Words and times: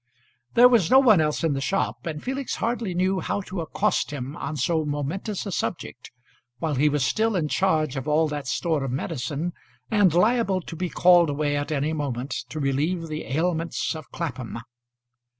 There 0.55 0.67
was 0.67 0.89
no 0.89 0.97
one 0.97 1.21
else 1.21 1.43
in 1.43 1.53
the 1.53 1.61
shop, 1.61 2.07
and 2.07 2.23
Felix 2.23 2.55
hardly 2.55 2.95
knew 2.95 3.19
how 3.19 3.41
to 3.41 3.61
accost 3.61 4.09
him 4.09 4.35
on 4.35 4.57
so 4.57 4.83
momentous 4.83 5.45
a 5.45 5.51
subject, 5.51 6.09
while 6.57 6.73
he 6.73 6.89
was 6.89 7.05
still 7.05 7.35
in 7.35 7.47
charge 7.47 7.95
of 7.95 8.07
all 8.07 8.27
that 8.29 8.47
store 8.47 8.83
of 8.83 8.89
medicine, 8.89 9.53
and 9.91 10.11
liable 10.11 10.61
to 10.61 10.75
be 10.75 10.89
called 10.89 11.29
away 11.29 11.55
at 11.55 11.71
any 11.71 11.93
moment 11.93 12.31
to 12.49 12.59
relieve 12.59 13.09
the 13.09 13.25
ailments 13.25 13.95
of 13.95 14.09
Clapham. 14.09 14.57